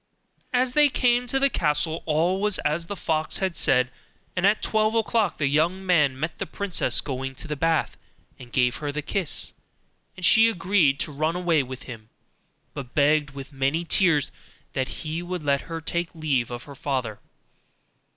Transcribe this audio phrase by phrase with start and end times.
[0.51, 3.91] As they came to the castle, all was as the fox had said,
[4.35, 7.97] and at twelve o'clock the young man met the princess going to the bath
[8.39, 9.53] and gave her the kiss,
[10.17, 12.09] and she agreed to run away with him,
[12.73, 14.31] but begged with many tears
[14.73, 17.19] that he would let her take leave of her father.